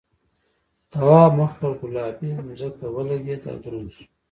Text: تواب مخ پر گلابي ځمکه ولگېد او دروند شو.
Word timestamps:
تواب 0.91 1.31
مخ 1.39 1.51
پر 1.59 1.71
گلابي 1.81 2.29
ځمکه 2.59 2.85
ولگېد 2.95 3.41
او 3.51 3.57
دروند 3.63 3.89
شو. 3.95 4.05